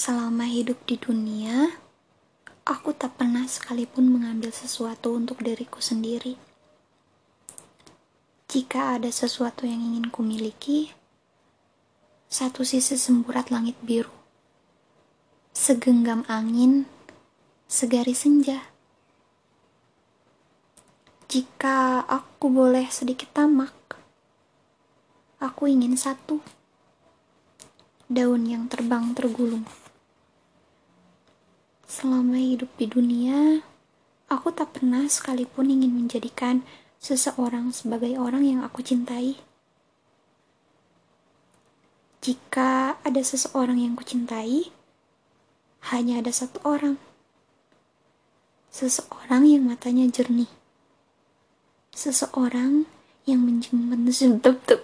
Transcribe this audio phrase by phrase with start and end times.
[0.00, 1.76] Selama hidup di dunia,
[2.64, 6.40] aku tak pernah sekalipun mengambil sesuatu untuk diriku sendiri.
[8.48, 10.96] Jika ada sesuatu yang ingin kumiliki,
[12.32, 14.08] satu sisi semburat langit biru,
[15.52, 16.88] segenggam angin,
[17.68, 18.72] segaris senja.
[21.28, 24.00] Jika aku boleh sedikit tamak,
[25.44, 26.40] aku ingin satu
[28.08, 29.68] daun yang terbang tergulung.
[31.90, 33.66] Selama hidup di dunia,
[34.30, 36.62] aku tak pernah sekalipun ingin menjadikan
[37.02, 39.42] seseorang sebagai orang yang aku cintai.
[42.22, 44.70] Jika ada seseorang yang kucintai,
[45.90, 46.94] hanya ada satu orang.
[48.70, 50.46] Seseorang yang matanya jernih.
[51.90, 52.86] Seseorang
[53.26, 53.98] yang menjemput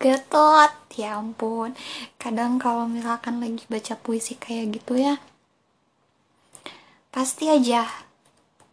[0.00, 1.76] Getot ya ampun.
[2.18, 5.20] Kadang kalau misalkan lagi baca puisi kayak gitu ya
[7.10, 7.90] pasti aja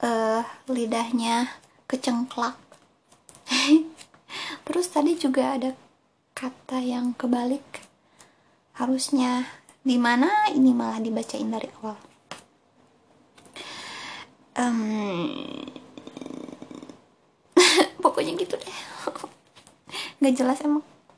[0.05, 1.57] uh, lidahnya
[1.89, 2.53] kecengklak.
[4.65, 5.73] Terus tadi juga ada
[6.37, 7.65] kata yang kebalik.
[8.77, 9.49] Harusnya
[9.81, 11.97] di mana ini malah dibacain dari awal?
[14.57, 15.65] Um,
[18.05, 18.77] pokoknya gitu deh.
[20.21, 20.85] Nggak jelas emang